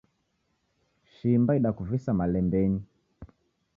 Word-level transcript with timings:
Shimba 1.15 1.55
idakuvisa 1.59 2.17
malembenyi. 2.23 2.81